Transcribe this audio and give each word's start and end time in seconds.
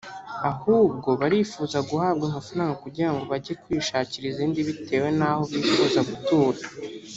ahubwo 0.51 1.09
barifuza 1.21 1.77
guhabwa 1.89 2.25
amafaranga 2.29 2.75
kugira 2.83 3.09
ngo 3.13 3.23
bajye 3.31 3.53
kwishakira 3.61 4.25
izindi 4.31 4.59
bitewe 4.67 5.09
n’aho 5.19 5.43
bifuza 5.51 5.99
gutura 6.09 6.59